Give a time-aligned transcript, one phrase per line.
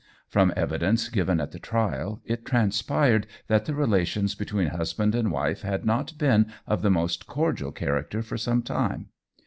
[0.27, 5.61] From evidence given at the trial, it transpired that the relations between husband and wife
[5.61, 9.09] had not been of the most cordial character for some time.